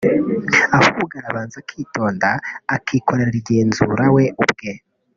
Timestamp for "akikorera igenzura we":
2.75-4.23